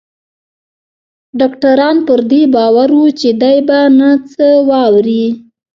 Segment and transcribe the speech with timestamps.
[1.39, 5.23] ډاکتران پر دې باور وو چې دی به نه څه واوري.